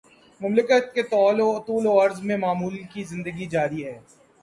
[0.41, 1.41] مملکت کے طول
[1.87, 3.99] وعرض میں معمول کی زندگی جاری ہے۔